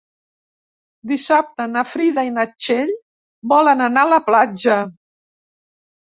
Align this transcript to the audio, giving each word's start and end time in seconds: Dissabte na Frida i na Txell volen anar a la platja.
Dissabte 1.11 1.67
na 1.73 1.83
Frida 1.89 2.23
i 2.29 2.31
na 2.39 2.47
Txell 2.63 2.91
volen 3.53 3.87
anar 3.91 4.07
a 4.09 4.13
la 4.15 4.21
platja. 4.33 4.81